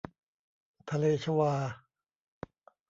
[0.89, 1.53] ทะเลชวา